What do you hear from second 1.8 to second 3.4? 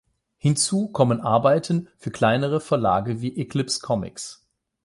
für kleinere Verlage wie